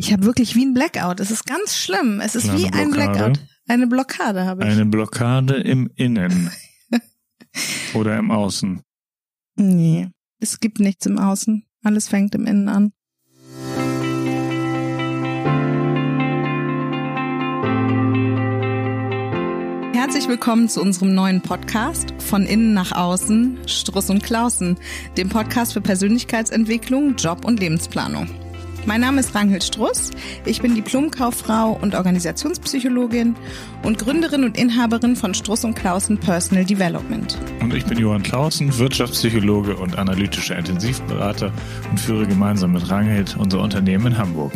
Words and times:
Ich 0.00 0.12
habe 0.12 0.22
wirklich 0.24 0.54
wie 0.54 0.64
ein 0.64 0.74
Blackout. 0.74 1.18
Es 1.18 1.32
ist 1.32 1.44
ganz 1.44 1.76
schlimm. 1.76 2.20
Es 2.20 2.36
ist 2.36 2.44
Kleine 2.44 2.58
wie 2.60 2.72
ein 2.72 2.92
Blockade. 2.92 3.18
Blackout. 3.18 3.40
Eine 3.66 3.86
Blockade 3.88 4.44
habe 4.44 4.62
ich. 4.62 4.70
Eine 4.70 4.86
Blockade 4.86 5.56
im 5.56 5.90
Innen. 5.96 6.52
Oder 7.94 8.16
im 8.16 8.30
Außen. 8.30 8.80
Nee, 9.56 10.08
es 10.38 10.60
gibt 10.60 10.78
nichts 10.78 11.04
im 11.06 11.18
Außen. 11.18 11.64
Alles 11.82 12.06
fängt 12.06 12.36
im 12.36 12.46
Innen 12.46 12.68
an. 12.68 12.92
Herzlich 19.94 20.28
willkommen 20.28 20.68
zu 20.68 20.80
unserem 20.80 21.12
neuen 21.16 21.42
Podcast 21.42 22.14
von 22.20 22.46
innen 22.46 22.72
nach 22.72 22.92
außen, 22.92 23.58
Struss 23.66 24.10
und 24.10 24.22
Klausen, 24.22 24.78
dem 25.16 25.28
Podcast 25.28 25.72
für 25.72 25.80
Persönlichkeitsentwicklung, 25.80 27.16
Job 27.16 27.44
und 27.44 27.58
Lebensplanung. 27.58 28.47
Mein 28.88 29.02
Name 29.02 29.20
ist 29.20 29.34
Ranghild 29.34 29.62
Struss. 29.62 30.12
Ich 30.46 30.62
bin 30.62 30.74
Diplomkauffrau 30.74 31.78
und 31.78 31.94
Organisationspsychologin 31.94 33.36
und 33.82 33.98
Gründerin 33.98 34.44
und 34.44 34.56
Inhaberin 34.56 35.14
von 35.14 35.34
Struss 35.34 35.62
und 35.62 35.74
Klausen 35.74 36.16
Personal 36.16 36.64
Development. 36.64 37.36
Und 37.60 37.74
ich 37.74 37.84
bin 37.84 37.98
Johann 37.98 38.22
Clausen, 38.22 38.78
Wirtschaftspsychologe 38.78 39.76
und 39.76 39.98
analytischer 39.98 40.56
Intensivberater 40.56 41.52
und 41.90 42.00
führe 42.00 42.26
gemeinsam 42.26 42.72
mit 42.72 42.88
Ranghild 42.88 43.36
unser 43.38 43.60
Unternehmen 43.60 44.06
in 44.06 44.16
Hamburg. 44.16 44.52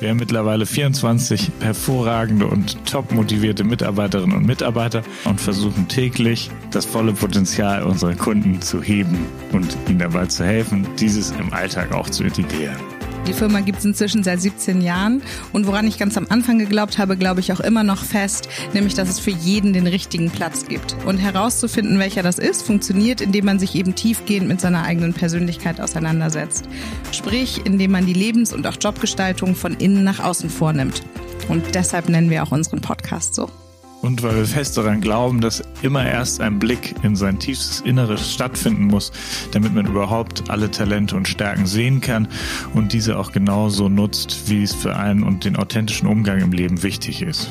Wir 0.00 0.08
haben 0.08 0.18
mittlerweile 0.18 0.66
24 0.66 1.52
hervorragende 1.60 2.48
und 2.48 2.84
top 2.84 3.12
motivierte 3.12 3.62
Mitarbeiterinnen 3.62 4.38
und 4.38 4.44
Mitarbeiter 4.44 5.04
und 5.24 5.40
versuchen 5.40 5.86
täglich 5.86 6.50
das 6.72 6.84
volle 6.84 7.12
Potenzial 7.12 7.84
unserer 7.84 8.16
Kunden 8.16 8.60
zu 8.60 8.82
heben 8.82 9.24
und 9.52 9.76
ihnen 9.88 10.00
dabei 10.00 10.26
zu 10.26 10.44
helfen, 10.44 10.84
dieses 10.98 11.30
im 11.30 11.52
Alltag 11.52 11.92
auch 11.92 12.10
zu 12.10 12.24
integrieren. 12.24 12.91
Die 13.26 13.32
Firma 13.32 13.60
gibt 13.60 13.78
es 13.78 13.84
inzwischen 13.84 14.24
seit 14.24 14.40
17 14.40 14.80
Jahren 14.80 15.22
und 15.52 15.66
woran 15.66 15.86
ich 15.86 15.96
ganz 15.96 16.16
am 16.16 16.26
Anfang 16.28 16.58
geglaubt 16.58 16.98
habe, 16.98 17.16
glaube 17.16 17.38
ich 17.38 17.52
auch 17.52 17.60
immer 17.60 17.84
noch 17.84 18.02
fest, 18.02 18.48
nämlich 18.74 18.94
dass 18.94 19.08
es 19.08 19.20
für 19.20 19.30
jeden 19.30 19.72
den 19.72 19.86
richtigen 19.86 20.30
Platz 20.30 20.66
gibt. 20.66 20.96
Und 21.06 21.18
herauszufinden, 21.18 22.00
welcher 22.00 22.24
das 22.24 22.38
ist, 22.38 22.62
funktioniert, 22.62 23.20
indem 23.20 23.44
man 23.44 23.58
sich 23.60 23.76
eben 23.76 23.94
tiefgehend 23.94 24.48
mit 24.48 24.60
seiner 24.60 24.82
eigenen 24.82 25.14
Persönlichkeit 25.14 25.80
auseinandersetzt. 25.80 26.68
Sprich, 27.12 27.60
indem 27.64 27.92
man 27.92 28.06
die 28.06 28.12
Lebens- 28.12 28.52
und 28.52 28.66
auch 28.66 28.76
Jobgestaltung 28.80 29.54
von 29.54 29.74
innen 29.74 30.02
nach 30.02 30.18
außen 30.18 30.50
vornimmt. 30.50 31.02
Und 31.48 31.74
deshalb 31.74 32.08
nennen 32.08 32.28
wir 32.28 32.42
auch 32.42 32.50
unseren 32.50 32.80
Podcast 32.80 33.34
so. 33.34 33.48
Und 34.02 34.22
weil 34.24 34.34
wir 34.36 34.46
fest 34.46 34.76
daran 34.76 35.00
glauben, 35.00 35.40
dass 35.40 35.62
immer 35.80 36.04
erst 36.04 36.40
ein 36.40 36.58
Blick 36.58 36.94
in 37.02 37.14
sein 37.14 37.38
tiefstes 37.38 37.80
Inneres 37.80 38.32
stattfinden 38.32 38.86
muss, 38.86 39.12
damit 39.52 39.74
man 39.74 39.86
überhaupt 39.86 40.50
alle 40.50 40.70
Talente 40.70 41.16
und 41.16 41.28
Stärken 41.28 41.66
sehen 41.66 42.00
kann 42.00 42.26
und 42.74 42.92
diese 42.92 43.16
auch 43.16 43.30
genauso 43.30 43.88
nutzt, 43.88 44.50
wie 44.50 44.64
es 44.64 44.74
für 44.74 44.96
einen 44.96 45.22
und 45.22 45.44
den 45.44 45.56
authentischen 45.56 46.08
Umgang 46.08 46.40
im 46.40 46.52
Leben 46.52 46.82
wichtig 46.82 47.22
ist. 47.22 47.48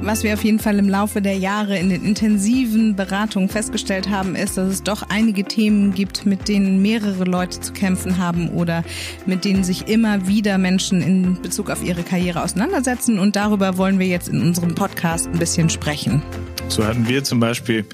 Was 0.00 0.22
wir 0.22 0.34
auf 0.34 0.44
jeden 0.44 0.58
Fall 0.58 0.78
im 0.78 0.88
Laufe 0.88 1.22
der 1.22 1.36
Jahre 1.36 1.78
in 1.78 1.88
den 1.88 2.04
intensiven 2.04 2.94
Beratungen 2.94 3.48
festgestellt 3.48 4.10
haben, 4.10 4.34
ist, 4.36 4.58
dass 4.58 4.68
es 4.68 4.82
doch 4.82 5.02
einige 5.08 5.44
Themen 5.44 5.94
gibt, 5.94 6.26
mit 6.26 6.48
denen 6.48 6.82
mehrere 6.82 7.24
Leute 7.24 7.60
zu 7.60 7.72
kämpfen 7.72 8.18
haben 8.18 8.50
oder 8.50 8.84
mit 9.24 9.44
denen 9.44 9.64
sich 9.64 9.88
immer 9.88 10.28
wieder 10.28 10.58
Menschen 10.58 11.00
in 11.00 11.40
Bezug 11.40 11.70
auf 11.70 11.82
ihre 11.82 12.02
Karriere 12.02 12.42
auseinandersetzen. 12.42 13.18
Und 13.18 13.36
darüber 13.36 13.78
wollen 13.78 13.98
wir 13.98 14.06
jetzt 14.06 14.28
in 14.28 14.42
unserem 14.42 14.74
Podcast 14.74 15.26
ein 15.26 15.38
bisschen 15.38 15.70
sprechen. 15.70 16.22
So 16.68 16.84
hatten 16.84 17.08
wir 17.08 17.24
zum 17.24 17.40
Beispiel 17.40 17.86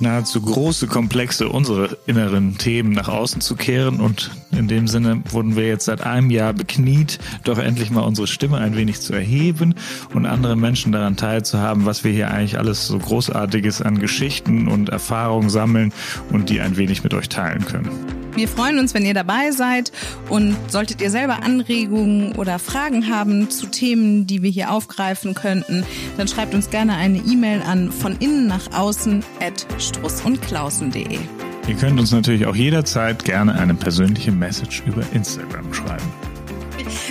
nahezu 0.00 0.40
große 0.40 0.86
Komplexe 0.86 1.48
unsere 1.48 1.98
inneren 2.06 2.58
Themen 2.58 2.92
nach 2.92 3.08
außen 3.08 3.40
zu 3.40 3.56
kehren 3.56 4.00
und 4.00 4.30
in 4.50 4.68
dem 4.68 4.88
Sinne 4.88 5.22
wurden 5.30 5.56
wir 5.56 5.66
jetzt 5.66 5.86
seit 5.86 6.02
einem 6.02 6.30
Jahr 6.30 6.52
bekniet, 6.52 7.18
doch 7.44 7.58
endlich 7.58 7.90
mal 7.90 8.02
unsere 8.02 8.26
Stimme 8.26 8.58
ein 8.58 8.76
wenig 8.76 9.00
zu 9.00 9.12
erheben 9.12 9.74
und 10.14 10.26
andere 10.26 10.56
Menschen 10.56 10.92
daran 10.92 11.16
teilzuhaben, 11.16 11.86
was 11.86 12.04
wir 12.04 12.12
hier 12.12 12.30
eigentlich 12.30 12.58
alles 12.58 12.86
so 12.86 12.98
großartiges 12.98 13.82
an 13.82 13.98
Geschichten 13.98 14.68
und 14.68 14.88
Erfahrungen 14.88 15.50
sammeln 15.50 15.92
und 16.30 16.50
die 16.50 16.60
ein 16.60 16.76
wenig 16.76 17.02
mit 17.02 17.14
euch 17.14 17.28
teilen 17.28 17.64
können. 17.64 18.17
Wir 18.38 18.46
freuen 18.46 18.78
uns, 18.78 18.94
wenn 18.94 19.04
ihr 19.04 19.14
dabei 19.14 19.50
seid 19.50 19.90
und 20.28 20.56
solltet 20.68 21.02
ihr 21.02 21.10
selber 21.10 21.42
Anregungen 21.42 22.36
oder 22.36 22.60
Fragen 22.60 23.12
haben 23.12 23.50
zu 23.50 23.66
Themen, 23.66 24.28
die 24.28 24.44
wir 24.44 24.50
hier 24.50 24.70
aufgreifen 24.70 25.34
könnten, 25.34 25.82
dann 26.16 26.28
schreibt 26.28 26.54
uns 26.54 26.70
gerne 26.70 26.94
eine 26.94 27.18
E-Mail 27.18 27.62
an 27.62 27.90
von 27.90 28.16
innen 28.20 28.46
nach 28.46 28.72
außen 28.72 29.24
at 29.40 29.66
strussundklausen.de. 29.80 31.18
Ihr 31.66 31.74
könnt 31.74 31.98
uns 31.98 32.12
natürlich 32.12 32.46
auch 32.46 32.54
jederzeit 32.54 33.24
gerne 33.24 33.58
eine 33.58 33.74
persönliche 33.74 34.30
Message 34.30 34.84
über 34.86 35.02
Instagram 35.12 35.74
schreiben. 35.74 36.06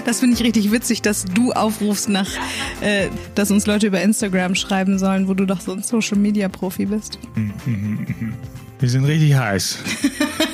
Das 0.06 0.22
finde 0.22 0.36
ich 0.36 0.44
richtig 0.44 0.72
witzig, 0.72 1.02
dass 1.02 1.26
du 1.26 1.52
aufrufst 1.52 2.08
nach, 2.08 2.30
äh, 2.80 3.10
dass 3.36 3.52
uns 3.52 3.66
Leute 3.66 3.88
über 3.88 4.02
Instagram 4.02 4.56
schreiben 4.56 4.98
sollen, 4.98 5.28
wo 5.28 5.34
du 5.34 5.46
doch 5.46 5.60
so 5.60 5.74
ein 5.74 5.84
Social 5.84 6.18
Media 6.18 6.48
Profi 6.48 6.86
bist. 6.86 7.20
Wir 8.80 8.90
sind 8.90 9.04
richtig 9.04 9.36
heiß. 9.36 9.80